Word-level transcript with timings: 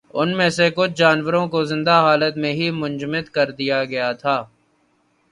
ان 0.13 0.37
میں 0.37 0.49
سے 0.49 0.69
کچھ 0.75 0.91
جانوروں 0.91 1.47
کو 1.47 1.63
زندہ 1.63 1.91
حالت 1.91 2.37
میں 2.37 2.53
ہی 2.53 2.69
منجمد 2.71 3.29
کردیا 3.29 3.83
گیا 3.83 4.11
تھا۔ 4.11 4.43